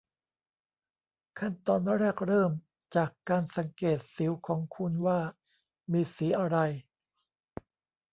[1.39, 2.51] ขั้นตอนแรกเริ่ม
[2.95, 5.19] จากการสังเกตสิวของคุณว่า
[5.91, 6.57] มีสีอะไร